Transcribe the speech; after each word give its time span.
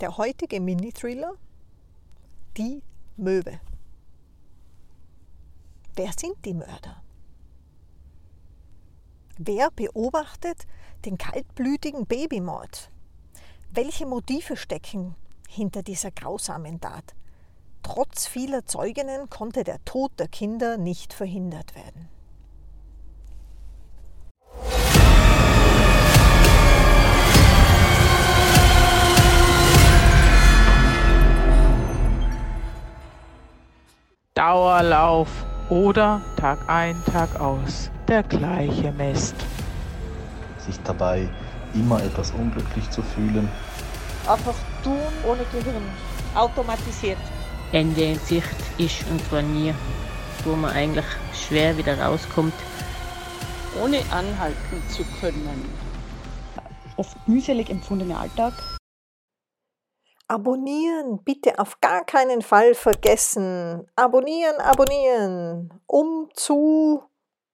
Der 0.00 0.16
heutige 0.16 0.60
Mini-Thriller 0.60 1.32
Die 2.56 2.82
Möwe. 3.16 3.60
Wer 5.96 6.12
sind 6.16 6.36
die 6.44 6.54
Mörder? 6.54 7.02
Wer 9.38 9.72
beobachtet 9.72 10.68
den 11.04 11.18
kaltblütigen 11.18 12.06
Babymord? 12.06 12.92
Welche 13.72 14.06
Motive 14.06 14.56
stecken 14.56 15.16
hinter 15.48 15.82
dieser 15.82 16.12
grausamen 16.12 16.80
Tat? 16.80 17.16
Trotz 17.82 18.28
vieler 18.28 18.66
Zeuginnen 18.66 19.28
konnte 19.30 19.64
der 19.64 19.84
Tod 19.84 20.12
der 20.20 20.28
Kinder 20.28 20.76
nicht 20.76 21.12
verhindert 21.12 21.74
werden. 21.74 22.08
Dauerlauf 34.78 35.28
oder 35.70 36.20
Tag 36.36 36.60
ein, 36.68 36.94
Tag 37.12 37.40
aus 37.40 37.90
der 38.06 38.22
gleiche 38.22 38.92
Mist. 38.92 39.34
Sich 40.64 40.78
dabei 40.84 41.28
immer 41.74 42.00
etwas 42.00 42.30
unglücklich 42.30 42.88
zu 42.90 43.02
fühlen. 43.02 43.48
Einfach 44.28 44.54
tun 44.84 45.00
ohne 45.26 45.42
Gehirn, 45.50 45.82
automatisiert. 46.36 47.18
Ende 47.72 48.04
in 48.04 48.20
Sicht 48.20 48.46
ist 48.78 49.04
und 49.10 49.20
zwar 49.28 49.42
nie, 49.42 49.74
wo 50.44 50.54
man 50.54 50.70
eigentlich 50.70 51.06
schwer 51.34 51.76
wieder 51.76 52.00
rauskommt. 52.00 52.54
Ohne 53.82 53.98
anhalten 54.12 54.80
zu 54.90 55.02
können. 55.20 55.68
Oft 56.96 57.16
mühselig 57.26 57.68
empfundener 57.68 58.20
Alltag 58.20 58.52
Abonnieren, 60.30 61.24
bitte 61.24 61.58
auf 61.58 61.80
gar 61.80 62.04
keinen 62.04 62.42
Fall 62.42 62.74
vergessen. 62.74 63.88
Abonnieren, 63.96 64.56
abonnieren, 64.56 65.72
um 65.86 66.28
zu 66.34 67.02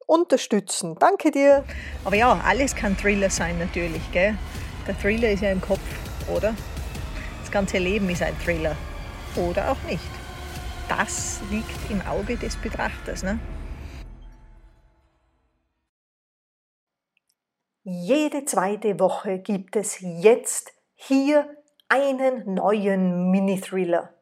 unterstützen. 0.07 0.97
Danke 0.99 1.31
dir. 1.31 1.65
Aber 2.05 2.17
ja, 2.17 2.33
alles 2.45 2.75
kann 2.75 2.97
Thriller 2.97 3.31
sein 3.31 3.61
natürlich, 3.61 4.03
gell? 4.11 4.37
Der 4.89 4.99
Thriller 4.99 5.31
ist 5.31 5.43
ja 5.43 5.53
im 5.53 5.61
Kopf, 5.61 5.79
oder? 6.29 6.53
Das 7.43 7.53
ganze 7.53 7.79
Leben 7.79 8.11
ist 8.11 8.23
ein 8.23 8.37
Thriller. 8.41 8.75
Oder 9.37 9.71
auch 9.71 9.83
nicht. 9.89 10.03
Das 10.89 11.43
liegt 11.53 11.91
im 11.93 12.03
Auge 12.09 12.37
des 12.37 12.57
Betrachters, 12.57 13.23
ne? 13.23 13.39
Jede 17.85 18.45
zweite 18.47 18.99
Woche 18.99 19.39
gibt 19.39 19.77
es 19.77 20.01
jetzt 20.01 20.73
hier 20.97 21.49
einen 21.89 22.55
neuen 22.55 23.31
Mini-Thriller. 23.31 24.15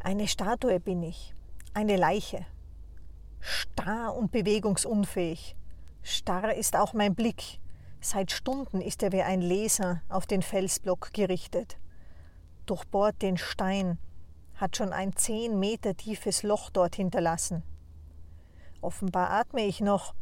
Eine 0.00 0.28
Statue 0.28 0.80
bin 0.80 1.02
ich, 1.02 1.34
eine 1.74 1.96
Leiche, 1.96 2.46
starr 3.40 4.14
und 4.14 4.30
bewegungsunfähig. 4.32 5.56
Starr 6.02 6.54
ist 6.54 6.76
auch 6.76 6.94
mein 6.94 7.14
Blick. 7.14 7.60
Seit 8.00 8.30
Stunden 8.30 8.80
ist 8.80 9.02
er 9.02 9.12
wie 9.12 9.22
ein 9.22 9.42
Laser 9.42 10.02
auf 10.08 10.26
den 10.26 10.42
Felsblock 10.42 11.12
gerichtet. 11.12 11.78
Durchbohrt 12.66 13.20
den 13.20 13.36
Stein, 13.36 13.98
hat 14.54 14.76
schon 14.76 14.92
ein 14.92 15.16
zehn 15.16 15.58
Meter 15.58 15.96
tiefes 15.96 16.42
Loch 16.42 16.70
dort 16.70 16.96
hinterlassen. 16.96 17.62
Offenbar 18.80 19.30
atme 19.30 19.62
ich 19.62 19.80
noch, 19.80 20.14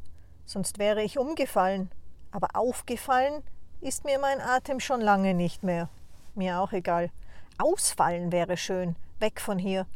sonst 0.44 0.78
wäre 0.78 1.02
ich 1.02 1.18
umgefallen 1.18 1.90
aber 2.30 2.48
aufgefallen 2.54 3.42
ist 3.80 4.04
mir 4.04 4.18
mein 4.18 4.40
Atem 4.40 4.80
schon 4.80 5.00
lange 5.00 5.34
nicht 5.34 5.62
mehr. 5.62 5.88
Mir 6.34 6.60
auch 6.60 6.72
egal. 6.72 7.10
Ausfallen 7.58 8.32
wäre 8.32 8.56
schön. 8.56 8.96
Weg 9.20 9.40
von 9.40 9.58
hier. 9.58 9.86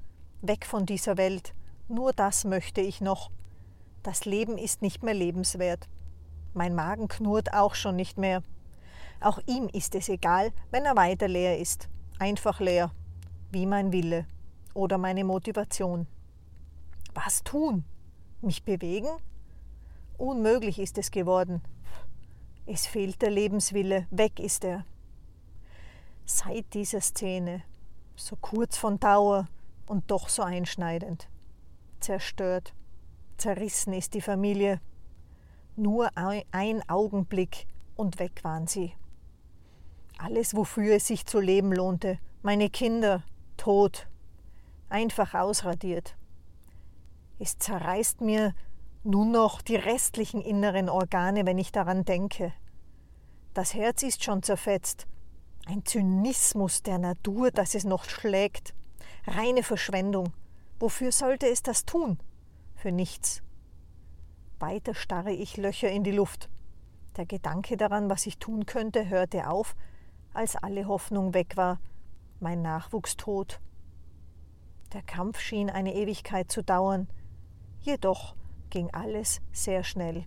Weg 0.41 0.66
von 0.66 0.87
dieser 0.87 1.16
Welt. 1.16 1.54
Nur 1.88 2.12
das 2.12 2.44
möchte 2.44 2.81
ich 2.81 3.00
noch. 3.00 3.31
Das 4.03 4.25
Leben 4.25 4.59
ist 4.59 4.82
nicht 4.82 5.03
mehr 5.03 5.15
lebenswert. 5.15 5.88
Mein 6.54 6.75
Magen 6.75 7.09
knurrt 7.09 7.53
auch 7.54 7.75
schon 7.75 7.97
nicht 7.97 8.19
mehr. 8.19 8.42
Auch 9.21 9.38
ihm 9.47 9.69
ist 9.69 9.94
es 9.94 10.09
egal, 10.09 10.53
wenn 10.71 10.84
er 10.84 10.97
weiter 10.97 11.28
leer 11.28 11.59
ist. 11.59 11.88
Einfach 12.19 12.60
leer. 12.60 12.91
Wie 13.50 13.66
mein 13.66 13.92
Wille 13.92 14.26
oder 14.75 14.98
meine 14.98 15.25
Motivation. 15.25 16.06
Was 17.15 17.44
tun? 17.44 17.84
Mich 18.41 18.65
bewegen? 18.65 19.09
Unmöglich 20.19 20.78
ist 20.78 20.98
es 20.98 21.10
geworden. 21.10 21.62
Es 22.67 22.87
fehlt 22.87 23.21
der 23.23 23.31
Lebenswille, 23.31 24.06
weg 24.11 24.39
ist 24.39 24.65
er. 24.65 24.84
Seit 26.25 26.73
dieser 26.75 27.00
Szene, 27.00 27.62
so 28.15 28.37
kurz 28.37 28.77
von 28.77 29.00
Dauer 29.00 29.49
und 29.87 30.11
doch 30.11 30.28
so 30.28 30.43
einschneidend, 30.43 31.28
zerstört, 31.99 32.72
zerrissen 33.37 33.93
ist 33.93 34.15
die 34.15 34.21
Familie. 34.21 34.81
Nur 35.75 36.11
ein 36.17 36.89
Augenblick 36.89 37.67
und 37.97 38.21
weg 38.21 38.45
waren 38.45 38.69
sie. 38.69 38.95
Alles, 40.19 40.55
wofür 40.55 40.97
es 40.97 41.09
sich 41.09 41.27
zu 41.27 41.41
leben 41.41 41.72
lohnte, 41.72 42.19
meine 42.43 42.71
Kinder, 42.71 43.25
tot, 43.56 44.06
einfach 44.89 45.34
ausradiert. 45.34 46.17
Es 47.41 47.59
zerreißt 47.59 48.21
mir 48.21 48.55
nur 49.05 49.25
noch 49.25 49.63
die 49.63 49.77
restlichen 49.77 50.41
inneren 50.41 50.89
Organe, 50.89 51.45
wenn 51.47 51.59
ich 51.59 51.73
daran 51.73 52.05
denke. 52.05 52.53
Das 53.55 53.75
Herz 53.75 54.03
ist 54.03 54.25
schon 54.25 54.43
zerfetzt. 54.43 55.07
Ein 55.67 55.85
Zynismus 55.85 56.83
der 56.83 56.99
Natur, 56.99 57.51
dass 57.51 57.75
es 57.75 57.85
noch 57.85 58.05
schlägt. 58.05 58.75
Reine 59.27 59.63
Verschwendung. 59.63 60.33
Wofür 60.79 61.13
sollte 61.13 61.49
es 61.49 61.63
das 61.63 61.85
tun? 61.85 62.19
Für 62.75 62.91
nichts. 62.91 63.43
Weiter 64.59 64.95
starre 64.95 65.33
ich 65.33 65.57
Löcher 65.57 65.91
in 65.91 66.05
die 66.05 66.13
Luft. 66.13 66.49
Der 67.17 67.27
Gedanke 67.27 67.77
daran, 67.77 68.09
was 68.09 68.27
ich 68.27 68.39
tun 68.39 68.67
könnte, 68.67 69.09
hörte 69.09 69.49
auf, 69.49 69.77
als 70.33 70.57
alle 70.57 70.87
Hoffnung 70.87 71.34
weg 71.34 71.57
war. 71.57 71.79
Mein 72.41 72.63
Nachwuchs 72.63 73.17
tot. 73.17 73.61
Der 74.93 75.03
Kampf 75.03 75.39
schien 75.39 75.71
eine 75.71 75.95
Ewigkeit 75.95 76.51
zu 76.51 76.63
dauern. 76.63 77.09
Jedoch 77.81 78.34
ging 78.72 78.91
alles 78.93 79.43
sehr 79.53 79.84
schnell. 79.84 80.25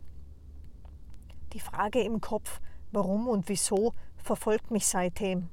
Die 1.53 1.59
Frage 1.59 2.01
im 2.01 2.21
Kopf, 2.21 2.61
warum 2.91 3.27
und 3.27 3.49
wieso, 3.49 3.93
verfolgt 4.17 4.69
mich 4.69 4.85
seitdem. 4.85 5.49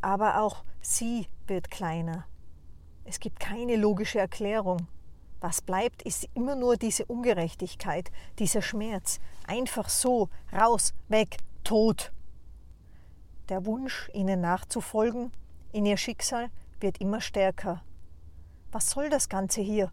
Aber 0.00 0.40
auch 0.40 0.64
sie 0.80 1.28
wird 1.46 1.70
kleiner. 1.70 2.24
Es 3.04 3.20
gibt 3.20 3.38
keine 3.38 3.76
logische 3.76 4.18
Erklärung. 4.18 4.88
Was 5.40 5.60
bleibt, 5.60 6.02
ist 6.02 6.26
immer 6.34 6.54
nur 6.54 6.76
diese 6.76 7.04
Ungerechtigkeit, 7.04 8.10
dieser 8.38 8.62
Schmerz. 8.62 9.20
Einfach 9.46 9.90
so, 9.90 10.30
raus, 10.52 10.94
weg, 11.08 11.36
tot. 11.64 12.12
Der 13.50 13.66
Wunsch, 13.66 14.08
ihnen 14.14 14.40
nachzufolgen, 14.40 15.32
in 15.72 15.84
ihr 15.84 15.98
Schicksal, 15.98 16.48
wird 16.80 16.98
immer 16.98 17.20
stärker. 17.20 17.82
Was 18.70 18.90
soll 18.90 19.10
das 19.10 19.28
Ganze 19.28 19.60
hier? 19.60 19.92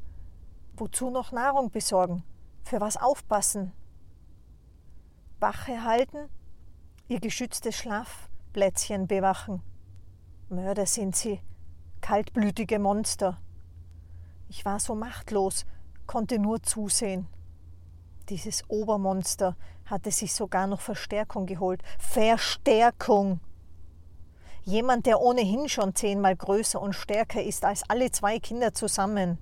Wozu 0.80 1.10
noch 1.10 1.34
Nahrung 1.34 1.72
besorgen? 1.72 2.24
Für 2.64 2.80
was 2.80 2.96
aufpassen? 2.96 3.74
Wache 5.42 5.84
halten? 5.84 6.30
Ihr 7.10 7.20
geschütztes 7.20 7.76
Schlafplätzchen 7.76 9.06
bewachen? 9.06 9.62
Mörder 10.48 10.86
sind 10.86 11.18
sie, 11.18 11.42
kaltblütige 12.00 12.80
Monster. 12.80 13.42
Ich 14.48 14.64
war 14.64 14.80
so 14.80 14.96
machtlos, 14.96 15.66
konnte 16.08 16.40
nur 16.40 16.64
zusehen. 16.64 17.28
Dieses 18.30 18.64
Obermonster 18.70 19.58
hatte 19.86 20.12
sich 20.12 20.34
sogar 20.34 20.66
noch 20.66 20.80
Verstärkung 20.80 21.46
geholt. 21.46 21.84
Verstärkung! 21.98 23.42
Jemand, 24.64 25.08
der 25.08 25.20
ohnehin 25.20 25.68
schon 25.68 25.94
zehnmal 25.94 26.38
größer 26.38 26.82
und 26.82 26.94
stärker 26.94 27.44
ist 27.44 27.66
als 27.66 27.84
alle 27.90 28.12
zwei 28.12 28.40
Kinder 28.40 28.74
zusammen. 28.74 29.40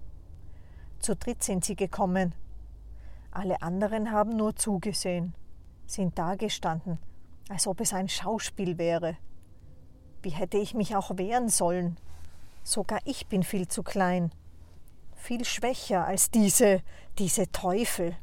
Zu 1.00 1.16
dritt 1.16 1.44
sind 1.44 1.64
sie 1.64 1.76
gekommen. 1.76 2.34
Alle 3.32 3.62
anderen 3.62 4.12
haben 4.12 4.36
nur 4.36 4.56
zugesehen, 4.56 5.36
sind 5.86 6.18
dagestanden, 6.18 6.98
als 7.50 7.68
ob 7.68 7.82
es 7.82 7.94
ein 7.94 8.10
Schauspiel 8.10 8.78
wäre. 8.78 9.18
Wie 10.22 10.32
hätte 10.32 10.58
ich 10.58 10.74
mich 10.74 10.96
auch 10.96 11.18
wehren 11.18 11.50
sollen? 11.50 11.98
Sogar 12.64 13.00
ich 13.06 13.28
bin 13.28 13.44
viel 13.44 13.68
zu 13.68 13.84
klein, 13.84 14.32
viel 15.16 15.46
schwächer 15.46 16.06
als 16.06 16.32
diese, 16.32 16.82
diese 17.18 17.52
Teufel. 17.52 18.16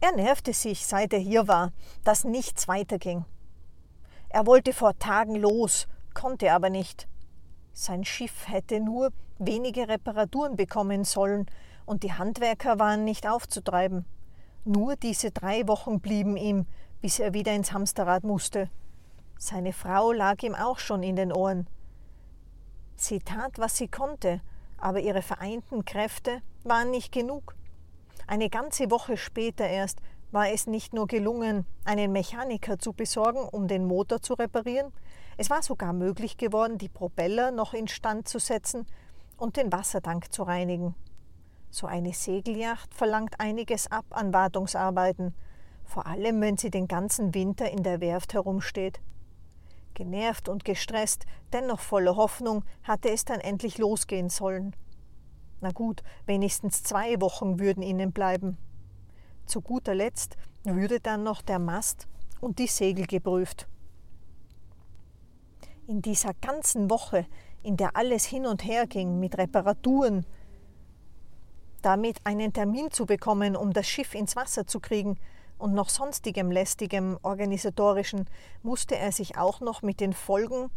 Er 0.00 0.12
nervte 0.12 0.52
sich, 0.52 0.86
seit 0.86 1.12
er 1.12 1.18
hier 1.18 1.48
war, 1.48 1.72
dass 2.02 2.24
nichts 2.24 2.66
weiterging. 2.66 3.24
Er 4.28 4.46
wollte 4.46 4.72
vor 4.72 4.98
Tagen 4.98 5.36
los 5.36 5.86
konnte 6.14 6.52
aber 6.52 6.70
nicht. 6.70 7.08
Sein 7.72 8.04
Schiff 8.04 8.48
hätte 8.48 8.80
nur 8.80 9.10
wenige 9.38 9.88
Reparaturen 9.88 10.56
bekommen 10.56 11.04
sollen 11.04 11.46
und 11.86 12.02
die 12.02 12.12
Handwerker 12.12 12.78
waren 12.78 13.04
nicht 13.04 13.26
aufzutreiben. 13.26 14.04
Nur 14.64 14.96
diese 14.96 15.30
drei 15.30 15.66
Wochen 15.68 16.00
blieben 16.00 16.36
ihm, 16.36 16.66
bis 17.02 17.18
er 17.18 17.34
wieder 17.34 17.52
ins 17.52 17.72
Hamsterrad 17.72 18.24
musste. 18.24 18.70
Seine 19.38 19.72
Frau 19.72 20.12
lag 20.12 20.42
ihm 20.42 20.54
auch 20.54 20.78
schon 20.78 21.02
in 21.02 21.16
den 21.16 21.32
Ohren. 21.32 21.66
Sie 22.96 23.18
tat, 23.18 23.58
was 23.58 23.76
sie 23.76 23.88
konnte, 23.88 24.40
aber 24.78 25.00
ihre 25.00 25.20
vereinten 25.20 25.84
Kräfte 25.84 26.40
waren 26.62 26.90
nicht 26.90 27.12
genug. 27.12 27.54
Eine 28.26 28.48
ganze 28.48 28.90
Woche 28.90 29.16
später 29.16 29.66
erst 29.66 30.00
war 30.34 30.50
es 30.50 30.66
nicht 30.66 30.92
nur 30.92 31.06
gelungen, 31.06 31.64
einen 31.84 32.10
Mechaniker 32.10 32.80
zu 32.80 32.92
besorgen, 32.92 33.38
um 33.38 33.68
den 33.68 33.86
Motor 33.86 34.20
zu 34.20 34.34
reparieren, 34.34 34.92
es 35.36 35.48
war 35.48 35.62
sogar 35.62 35.92
möglich 35.92 36.36
geworden, 36.36 36.76
die 36.76 36.88
Propeller 36.88 37.52
noch 37.52 37.72
instand 37.72 38.28
zu 38.28 38.40
setzen 38.40 38.84
und 39.36 39.56
den 39.56 39.72
Wassertank 39.72 40.32
zu 40.32 40.42
reinigen. 40.42 40.96
So 41.70 41.86
eine 41.86 42.12
Segelyacht 42.12 42.94
verlangt 42.94 43.38
einiges 43.38 43.90
ab 43.90 44.06
an 44.10 44.32
Wartungsarbeiten, 44.32 45.34
vor 45.84 46.06
allem 46.06 46.40
wenn 46.40 46.56
sie 46.56 46.70
den 46.70 46.88
ganzen 46.88 47.32
Winter 47.34 47.70
in 47.70 47.84
der 47.84 48.00
Werft 48.00 48.34
herumsteht. 48.34 49.00
Genervt 49.94 50.48
und 50.48 50.64
gestresst, 50.64 51.26
dennoch 51.52 51.80
voller 51.80 52.16
Hoffnung, 52.16 52.64
hatte 52.82 53.10
es 53.10 53.24
dann 53.24 53.40
endlich 53.40 53.78
losgehen 53.78 54.30
sollen. 54.30 54.74
Na 55.60 55.70
gut, 55.70 56.02
wenigstens 56.26 56.82
zwei 56.82 57.20
Wochen 57.20 57.60
würden 57.60 57.84
ihnen 57.84 58.10
bleiben. 58.10 58.58
Zu 59.46 59.60
guter 59.60 59.94
Letzt 59.94 60.36
würde 60.64 61.00
dann 61.00 61.22
noch 61.22 61.42
der 61.42 61.58
Mast 61.58 62.08
und 62.40 62.58
die 62.58 62.66
Segel 62.66 63.06
geprüft. 63.06 63.66
In 65.86 66.00
dieser 66.00 66.32
ganzen 66.34 66.88
Woche, 66.88 67.26
in 67.62 67.76
der 67.76 67.96
alles 67.96 68.24
hin 68.24 68.46
und 68.46 68.64
her 68.64 68.86
ging 68.86 69.20
mit 69.20 69.36
Reparaturen, 69.36 70.24
damit 71.82 72.18
einen 72.24 72.52
Termin 72.52 72.90
zu 72.90 73.04
bekommen, 73.04 73.56
um 73.56 73.72
das 73.72 73.86
Schiff 73.86 74.14
ins 74.14 74.36
Wasser 74.36 74.66
zu 74.66 74.80
kriegen, 74.80 75.18
und 75.56 75.72
noch 75.72 75.88
sonstigem 75.88 76.50
lästigem 76.50 77.18
organisatorischen 77.22 78.28
musste 78.62 78.96
er 78.96 79.12
sich 79.12 79.38
auch 79.38 79.60
noch 79.60 79.82
mit 79.82 80.00
den 80.00 80.12
Folgen 80.12 80.70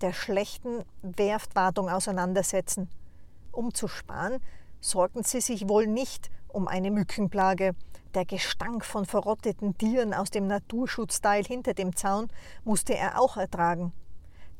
der 0.00 0.12
schlechten 0.12 0.84
Werftwartung 1.02 1.88
auseinandersetzen. 1.88 2.88
Um 3.50 3.74
zu 3.74 3.88
sparen, 3.88 4.40
sorgten 4.80 5.22
sie 5.22 5.40
sich 5.40 5.68
wohl 5.68 5.86
nicht 5.86 6.30
um 6.52 6.68
eine 6.68 6.90
Mückenplage. 6.90 7.74
Der 8.14 8.24
Gestank 8.24 8.84
von 8.84 9.06
verrotteten 9.06 9.76
Tieren 9.78 10.12
aus 10.12 10.30
dem 10.30 10.46
Naturschutzteil 10.46 11.44
hinter 11.44 11.74
dem 11.74 11.96
Zaun 11.96 12.28
musste 12.64 12.94
er 12.94 13.20
auch 13.20 13.36
ertragen. 13.36 13.92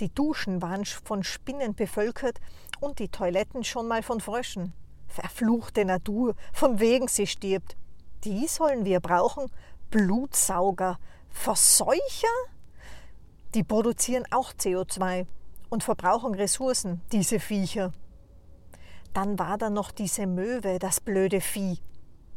Die 0.00 0.09
Duschen 0.09 0.62
waren 0.62 0.85
von 0.85 1.23
Spinnen 1.23 1.75
bevölkert 1.75 2.41
und 2.81 2.99
die 2.99 3.09
Toiletten 3.09 3.62
schon 3.62 3.89
mal 3.89 4.03
von 4.03 4.21
Fröschen. 4.21 4.73
Verfluchte 5.06 5.85
Natur, 5.85 6.35
von 6.53 6.81
wegen 6.81 7.09
sie 7.09 7.27
stirbt. 7.27 7.77
Die 8.25 8.47
sollen 8.47 8.85
wir 8.85 9.00
brauchen? 9.00 9.50
Blutsauger, 9.91 10.99
Verseucher? 11.29 12.27
Die 13.55 13.62
produzieren 13.62 14.25
auch 14.31 14.53
CO2 14.55 15.27
und 15.69 15.85
verbrauchen 15.85 16.35
Ressourcen, 16.35 17.03
diese 17.12 17.39
Viecher. 17.39 17.93
Dann 19.12 19.38
war 19.38 19.59
da 19.59 19.70
noch 19.70 19.91
diese 19.91 20.26
Möwe, 20.26 20.79
das 20.79 21.00
blöde 21.00 21.41
Vieh. 21.41 21.79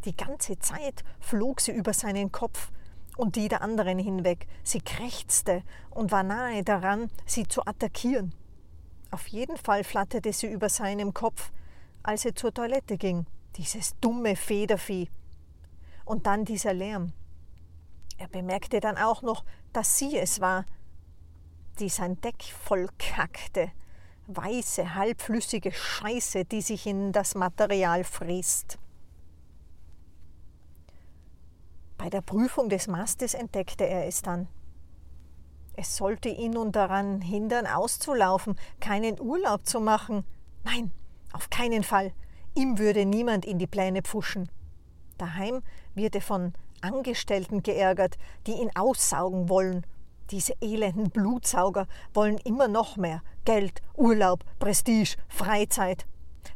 Die 0.04 0.16
ganze 0.16 0.60
Zeit 0.60 1.04
flog 1.20 1.62
sie 1.62 1.72
über 1.72 1.94
seinen 1.94 2.32
Kopf 2.32 2.72
und 3.18 3.36
die 3.36 3.48
der 3.48 3.62
anderen 3.62 3.98
hinweg. 3.98 4.48
Sie 4.64 4.82
krächzte 4.82 5.64
und 5.90 6.12
war 6.12 6.24
nahe 6.24 6.64
daran, 6.64 7.10
sie 7.26 7.48
zu 7.48 7.66
attackieren. 7.66 8.34
Auf 9.12 9.28
jeden 9.28 9.58
Fall 9.58 9.84
flatterte 9.84 10.34
sie 10.34 10.48
über 10.48 10.70
seinem 10.70 11.14
Kopf, 11.14 11.52
als 12.04 12.26
er 12.26 12.36
zur 12.36 12.54
Toilette 12.54 12.98
ging. 12.98 13.26
Dieses 13.56 13.98
dumme 14.00 14.36
Federvieh. 14.36 15.10
Und 16.04 16.28
dann 16.28 16.46
dieser 16.46 16.74
Lärm. 16.74 17.14
Er 18.18 18.28
bemerkte 18.28 18.80
dann 18.80 18.98
auch 18.98 19.22
noch, 19.22 19.44
dass 19.74 19.98
sie 19.98 20.18
es 20.18 20.40
war, 20.42 20.66
die 21.80 21.90
sein 21.90 22.20
Deck 22.22 22.44
voll 22.44 22.90
kackte. 22.98 23.72
Weiße, 24.28 24.96
halbflüssige 24.96 25.72
Scheiße, 25.72 26.46
die 26.46 26.62
sich 26.62 26.88
in 26.88 27.12
das 27.12 27.36
Material 27.36 28.04
frisst. 28.04 28.80
Bei 31.98 32.10
der 32.10 32.22
Prüfung 32.22 32.70
des 32.70 32.88
Mastes 32.88 33.34
entdeckte 33.34 33.88
er 33.88 34.08
es 34.08 34.22
dann. 34.22 34.48
Es 35.78 35.98
sollte 35.98 36.30
ihn 36.30 36.52
nun 36.52 36.72
daran 36.72 37.22
hindern, 37.22 37.68
auszulaufen, 37.68 38.58
keinen 38.80 39.20
Urlaub 39.20 39.66
zu 39.66 39.80
machen. 39.80 40.24
Nein, 40.64 40.92
auf 41.34 41.50
keinen 41.50 41.84
Fall. 41.84 42.14
Ihm 42.56 42.78
würde 42.80 43.06
niemand 43.06 43.46
in 43.46 43.60
die 43.60 43.68
Pläne 43.68 44.02
pfuschen. 44.02 44.50
Daheim 45.18 45.62
wird 45.94 46.16
er 46.16 46.22
von 46.22 46.54
Angestellten 46.82 47.62
geärgert, 47.64 48.18
die 48.48 48.54
ihn 48.54 48.72
aussaugen 48.76 49.50
wollen. 49.50 49.86
Diese 50.32 50.54
elenden 50.62 51.12
Blutsauger 51.12 51.88
wollen 52.14 52.38
immer 52.40 52.68
noch 52.68 52.98
mehr 52.98 53.22
Geld, 53.46 53.82
Urlaub, 53.96 54.44
Prestige, 54.60 55.18
Freizeit. 55.28 56.06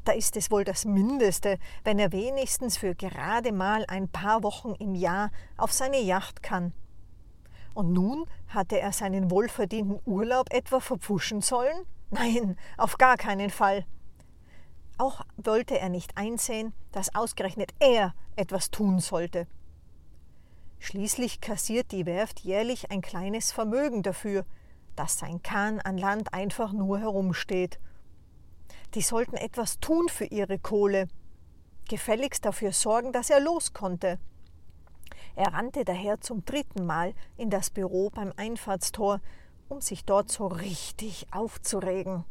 Da 0.05 0.13
ist 0.13 0.35
es 0.37 0.49
wohl 0.49 0.63
das 0.63 0.85
Mindeste, 0.85 1.59
wenn 1.83 1.99
er 1.99 2.11
wenigstens 2.11 2.77
für 2.77 2.95
gerade 2.95 3.51
mal 3.51 3.85
ein 3.87 4.09
paar 4.09 4.43
Wochen 4.43 4.73
im 4.79 4.95
Jahr 4.95 5.31
auf 5.57 5.71
seine 5.71 5.99
Yacht 6.01 6.41
kann. 6.41 6.73
Und 7.75 7.93
nun 7.93 8.25
hatte 8.47 8.79
er 8.79 8.91
seinen 8.91 9.29
wohlverdienten 9.29 9.99
Urlaub 10.05 10.51
etwa 10.51 10.79
verpfuschen 10.79 11.41
sollen? 11.41 11.85
Nein, 12.09 12.57
auf 12.77 12.97
gar 12.97 13.17
keinen 13.17 13.51
Fall. 13.51 13.85
Auch 14.97 15.21
wollte 15.37 15.79
er 15.79 15.89
nicht 15.89 16.17
einsehen, 16.17 16.73
dass 16.91 17.13
ausgerechnet 17.13 17.71
er 17.79 18.13
etwas 18.35 18.71
tun 18.71 18.99
sollte. 18.99 19.47
Schließlich 20.79 21.41
kassiert 21.41 21.91
die 21.91 22.05
Werft 22.05 22.39
jährlich 22.39 22.89
ein 22.89 23.01
kleines 23.01 23.51
Vermögen 23.51 24.01
dafür, 24.01 24.45
dass 24.95 25.19
sein 25.19 25.43
Kahn 25.43 25.79
an 25.79 25.97
Land 25.97 26.33
einfach 26.33 26.73
nur 26.73 26.99
herumsteht. 26.99 27.79
Die 28.95 29.01
sollten 29.01 29.35
etwas 29.35 29.79
tun 29.79 30.09
für 30.09 30.25
ihre 30.25 30.57
Kohle, 30.57 31.07
gefälligst 31.87 32.45
dafür 32.45 32.71
sorgen, 32.71 33.11
dass 33.11 33.29
er 33.29 33.39
los 33.39 33.73
konnte. 33.73 34.19
Er 35.35 35.53
rannte 35.53 35.85
daher 35.85 36.21
zum 36.21 36.43
dritten 36.43 36.85
Mal 36.85 37.13
in 37.37 37.49
das 37.49 37.69
Büro 37.69 38.09
beim 38.09 38.33
Einfahrtstor, 38.35 39.21
um 39.67 39.81
sich 39.81 40.05
dort 40.05 40.31
so 40.31 40.47
richtig 40.47 41.27
aufzuregen. 41.31 42.25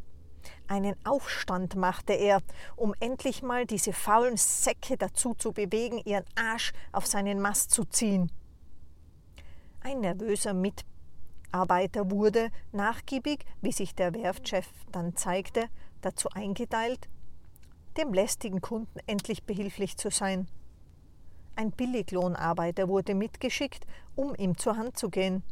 Einen 0.67 0.95
Aufstand 1.05 1.77
machte 1.77 2.13
er, 2.13 2.41
um 2.77 2.95
endlich 3.01 3.43
mal 3.43 3.67
diese 3.67 3.93
faulen 3.93 4.37
Säcke 4.37 4.97
dazu 4.97 5.35
zu 5.35 5.53
bewegen, 5.53 5.99
ihren 6.05 6.25
Arsch 6.35 6.73
auf 6.93 7.07
seinen 7.07 7.41
Mast 7.41 7.71
zu 7.71 7.85
ziehen. 7.85 8.31
Ein 9.81 10.01
nervöser 10.01 10.55
Mitarbeiter 10.55 12.11
wurde, 12.11 12.51
nachgiebig, 12.73 13.45
wie 13.63 13.73
sich 13.73 13.95
der 13.95 14.13
Werftchef 14.15 14.69
dann 14.93 15.17
zeigte, 15.17 15.69
dazu 16.01 16.29
eingeteilt, 16.31 17.09
dem 17.97 18.13
lästigen 18.13 18.61
Kunden 18.61 18.99
endlich 19.07 19.45
behilflich 19.45 19.97
zu 19.97 20.11
sein. 20.11 20.49
Ein 21.57 21.73
Billiglohnarbeiter 21.73 22.89
wurde 22.89 23.15
mitgeschickt, 23.15 23.85
um 24.15 24.35
ihm 24.37 24.57
zur 24.57 24.77
Hand 24.77 24.97
zu 24.97 25.11
gehen. 25.11 25.43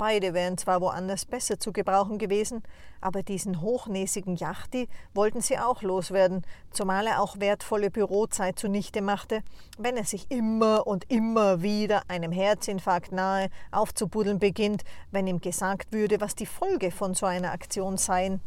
Beide 0.00 0.32
wären 0.32 0.56
zwar 0.56 0.80
woanders 0.80 1.26
besser 1.26 1.60
zu 1.60 1.74
gebrauchen 1.74 2.16
gewesen, 2.16 2.62
aber 3.02 3.22
diesen 3.22 3.60
hochnäsigen 3.60 4.34
Yachti 4.34 4.88
wollten 5.12 5.42
sie 5.42 5.58
auch 5.58 5.82
loswerden, 5.82 6.40
zumal 6.70 7.06
er 7.06 7.20
auch 7.20 7.38
wertvolle 7.38 7.90
Bürozeit 7.90 8.58
zunichte 8.58 9.02
machte, 9.02 9.42
wenn 9.76 9.98
er 9.98 10.04
sich 10.04 10.30
immer 10.30 10.86
und 10.86 11.04
immer 11.10 11.60
wieder 11.60 12.04
einem 12.08 12.32
Herzinfarkt 12.32 13.12
nahe 13.12 13.50
aufzubuddeln 13.72 14.38
beginnt, 14.38 14.84
wenn 15.10 15.26
ihm 15.26 15.42
gesagt 15.42 15.92
würde, 15.92 16.18
was 16.22 16.34
die 16.34 16.46
Folge 16.46 16.92
von 16.92 17.12
so 17.12 17.26
einer 17.26 17.52
Aktion 17.52 17.98
seien. 17.98 18.40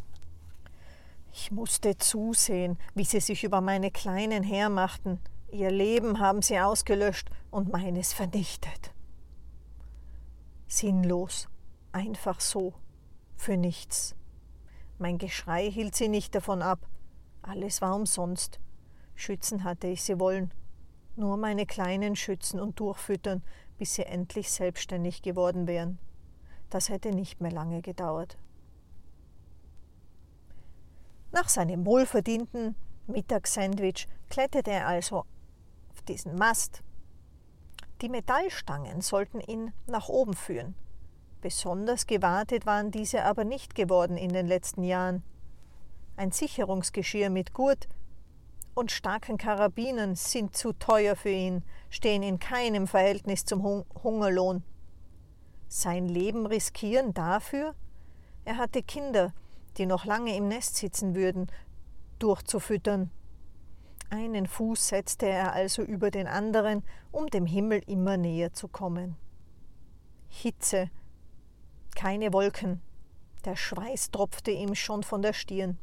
Ich 1.32 1.52
musste 1.52 2.00
zusehen, 2.00 2.80
wie 2.96 3.06
sie 3.06 3.20
sich 3.20 3.44
über 3.44 3.62
meine 3.62 3.92
Kleinen 3.92 4.42
hermachten. 4.42 5.20
Ihr 5.52 5.70
Leben 5.70 6.20
haben 6.20 6.42
sie 6.42 6.60
ausgelöscht 6.60 7.30
und 7.52 7.72
meines 7.72 8.12
vernichtet. 8.12 8.93
Sinnlos, 10.68 11.48
einfach 11.92 12.40
so, 12.40 12.74
für 13.36 13.58
nichts. 13.58 14.16
Mein 14.98 15.18
Geschrei 15.18 15.70
hielt 15.70 15.96
sie 15.96 16.08
nicht 16.08 16.34
davon 16.36 16.62
ab. 16.62 16.88
Alles 17.42 17.82
war 17.82 17.96
umsonst. 17.96 18.60
Schützen 19.16 19.64
hatte 19.64 19.88
ich 19.88 20.04
sie 20.04 20.20
wollen. 20.20 20.52
Nur 21.16 21.38
meine 21.38 21.66
Kleinen 21.66 22.16
schützen 22.16 22.60
und 22.60 22.80
durchfüttern, 22.80 23.44
bis 23.78 23.96
sie 23.96 24.04
endlich 24.04 24.52
selbstständig 24.52 25.22
geworden 25.22 25.68
wären. 25.68 26.00
Das 26.70 26.90
hätte 26.90 27.12
nicht 27.12 27.42
mehr 27.42 27.52
lange 27.52 27.82
gedauert. 27.82 28.38
Nach 31.32 31.50
seinem 31.50 31.86
wohlverdienten 31.86 32.76
Mittagssandwich 33.08 34.08
kletterte 34.30 34.72
er 34.72 34.88
also 34.88 35.26
auf 35.92 36.02
diesen 36.08 36.36
Mast, 36.36 36.84
die 38.04 38.10
Metallstangen 38.10 39.00
sollten 39.00 39.40
ihn 39.40 39.72
nach 39.88 40.10
oben 40.10 40.34
führen. 40.34 40.76
Besonders 41.40 42.06
gewartet 42.06 42.66
waren 42.66 42.92
diese 42.92 43.24
aber 43.24 43.46
nicht 43.46 43.76
geworden 43.76 44.18
in 44.18 44.34
den 44.34 44.46
letzten 44.46 44.84
Jahren. 44.84 45.24
Ein 46.18 46.32
Sicherungsgeschirr 46.32 47.30
mit 47.30 47.54
Gurt 47.54 47.88
und 48.74 48.92
starken 48.92 49.38
Karabinen 49.38 50.16
sind 50.16 50.54
zu 50.54 50.74
teuer 50.74 51.16
für 51.16 51.30
ihn, 51.30 51.64
stehen 51.90 52.24
in 52.24 52.40
keinem 52.40 52.88
Verhältnis 52.88 53.46
zum 53.46 53.64
Hung 53.64 53.86
Hungerlohn. 54.04 54.64
Sein 55.70 56.10
Leben 56.10 56.46
riskieren 56.46 57.14
dafür? 57.14 57.74
Er 58.44 58.58
hatte 58.58 58.84
Kinder, 58.84 59.34
die 59.78 59.86
noch 59.86 60.04
lange 60.04 60.36
im 60.36 60.50
Nest 60.50 60.76
sitzen 60.76 61.16
würden, 61.16 61.48
durchzufüttern. 62.20 63.12
Einen 64.14 64.46
Fuß 64.46 64.90
setzte 64.90 65.26
er 65.26 65.54
also 65.54 65.82
über 65.82 66.12
den 66.12 66.28
anderen, 66.28 66.84
um 67.12 67.26
dem 67.32 67.48
Himmel 67.48 67.82
immer 67.88 68.16
näher 68.16 68.54
zu 68.54 68.68
kommen. 68.68 69.16
Hitze, 70.28 70.92
keine 71.96 72.32
Wolken, 72.32 72.80
der 73.44 73.56
Schweiß 73.56 74.12
tropfte 74.12 74.52
ihm 74.52 74.76
schon 74.76 75.02
von 75.02 75.24
der 75.24 75.34
Stirn. 75.34 75.80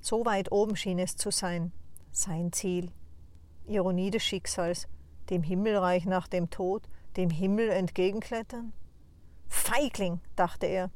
So 0.00 0.24
weit 0.24 0.52
oben 0.52 0.76
schien 0.76 1.00
es 1.00 1.16
zu 1.16 1.32
sein, 1.32 1.72
sein 2.12 2.52
Ziel. 2.52 2.92
Ironie 3.66 4.12
des 4.12 4.22
Schicksals, 4.22 4.86
dem 5.28 5.42
Himmelreich 5.42 6.04
nach 6.04 6.28
dem 6.28 6.50
Tod, 6.50 6.84
dem 7.16 7.30
Himmel 7.30 7.70
entgegenklettern? 7.70 8.72
Feigling, 9.48 10.20
dachte 10.36 10.66
er. 10.66 10.92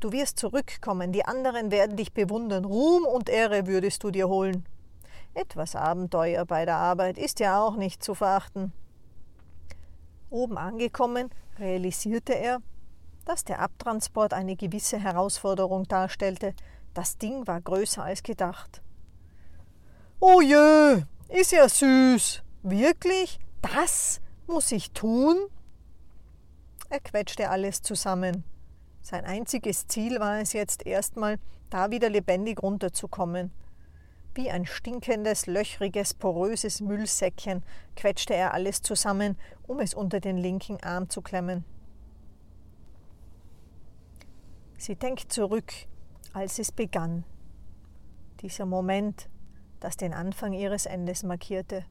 Du 0.00 0.12
wirst 0.12 0.38
zurückkommen, 0.38 1.10
die 1.10 1.24
anderen 1.24 1.70
werden 1.70 1.96
dich 1.96 2.12
bewundern, 2.12 2.66
Ruhm 2.66 3.06
und 3.06 3.30
Ehre 3.30 3.66
würdest 3.66 4.04
du 4.04 4.10
dir 4.10 4.28
holen. 4.28 4.68
Etwas 5.34 5.76
Abenteuer 5.76 6.44
bei 6.44 6.64
der 6.64 6.76
Arbeit 6.76 7.18
ist 7.18 7.40
ja 7.40 7.62
auch 7.62 7.76
nicht 7.76 8.02
zu 8.02 8.14
verachten. 8.14 8.72
Oben 10.30 10.58
angekommen, 10.58 11.30
realisierte 11.58 12.34
er, 12.34 12.60
dass 13.24 13.44
der 13.44 13.60
Abtransport 13.60 14.32
eine 14.32 14.56
gewisse 14.56 14.98
Herausforderung 14.98 15.84
darstellte. 15.84 16.54
Das 16.94 17.18
Ding 17.18 17.46
war 17.46 17.60
größer 17.60 18.02
als 18.02 18.22
gedacht. 18.22 18.82
Oh 20.20 20.40
je, 20.40 21.04
ist 21.28 21.52
ja 21.52 21.68
süß. 21.68 22.42
Wirklich? 22.62 23.38
Das 23.62 24.20
muss 24.46 24.72
ich 24.72 24.92
tun? 24.92 25.36
Er 26.90 27.00
quetschte 27.00 27.50
alles 27.50 27.82
zusammen. 27.82 28.44
Sein 29.02 29.24
einziges 29.24 29.86
Ziel 29.86 30.20
war 30.20 30.40
es 30.40 30.52
jetzt 30.52 30.86
erstmal, 30.86 31.38
da 31.70 31.90
wieder 31.90 32.08
lebendig 32.08 32.62
runterzukommen. 32.62 33.50
Wie 34.38 34.52
ein 34.52 34.66
stinkendes, 34.66 35.46
löchriges, 35.48 36.14
poröses 36.14 36.80
Müllsäckchen 36.80 37.64
quetschte 37.96 38.36
er 38.36 38.54
alles 38.54 38.82
zusammen, 38.82 39.36
um 39.66 39.80
es 39.80 39.94
unter 39.94 40.20
den 40.20 40.36
linken 40.36 40.80
Arm 40.80 41.10
zu 41.10 41.22
klemmen. 41.22 41.64
Sie 44.78 44.94
denkt 44.94 45.32
zurück, 45.32 45.72
als 46.32 46.60
es 46.60 46.70
begann. 46.70 47.24
Dieser 48.40 48.64
Moment, 48.64 49.28
das 49.80 49.96
den 49.96 50.14
Anfang 50.14 50.52
ihres 50.52 50.86
Endes 50.86 51.24
markierte. 51.24 51.84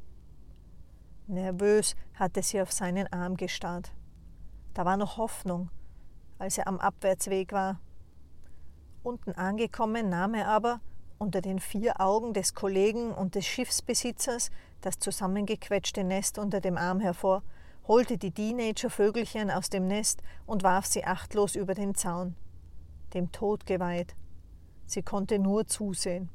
Nervös 1.27 1.97
hatte 2.13 2.41
sie 2.43 2.61
auf 2.61 2.71
seinen 2.71 3.11
Arm 3.11 3.35
gestarrt. 3.35 3.91
Da 4.73 4.85
war 4.85 4.95
noch 4.95 5.17
Hoffnung, 5.17 5.69
als 6.39 6.57
er 6.57 6.69
am 6.69 6.79
Abwärtsweg 6.79 7.51
war. 7.51 7.81
Unten 9.03 9.33
angekommen 9.33 10.07
nahm 10.07 10.33
er 10.33 10.47
aber, 10.47 10.79
unter 11.17 11.41
den 11.41 11.59
vier 11.59 11.99
Augen 11.99 12.33
des 12.33 12.53
Kollegen 12.53 13.11
und 13.11 13.35
des 13.35 13.45
Schiffsbesitzers, 13.45 14.51
das 14.81 14.99
zusammengequetschte 14.99 16.03
Nest 16.03 16.37
unter 16.37 16.61
dem 16.61 16.77
Arm 16.77 16.99
hervor, 16.99 17.43
holte 17.87 18.17
die 18.17 18.31
Teenager-Vögelchen 18.31 19.49
aus 19.49 19.69
dem 19.69 19.87
Nest 19.87 20.21
und 20.45 20.63
warf 20.63 20.85
sie 20.85 21.05
achtlos 21.05 21.55
über 21.55 21.73
den 21.73 21.95
Zaun 21.95 22.35
dem 23.13 23.31
Tod 23.31 23.65
geweiht. 23.65 24.15
Sie 24.85 25.01
konnte 25.01 25.39
nur 25.39 25.67
zusehen. 25.67 26.29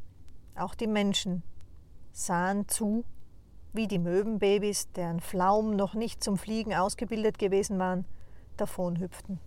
Auch 0.55 0.75
die 0.75 0.87
Menschen 0.87 1.43
sahen 2.12 2.69
zu, 2.69 3.05
wie 3.73 3.89
die 3.89 3.99
Möwenbabys, 3.99 4.91
deren 4.93 5.21
Pflaumen 5.21 5.77
noch 5.77 5.95
nicht 5.95 6.23
zum 6.23 6.37
Fliegen 6.37 6.75
ausgebildet 6.75 7.39
gewesen 7.39 7.79
waren, 7.79 8.05
davonhüpften. 8.57 9.41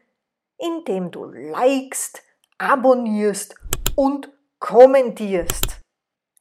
indem 0.60 1.12
du 1.12 1.26
likest, 1.26 2.24
abonnierst 2.58 3.56
und 3.96 4.32
kommentierst. 4.60 5.80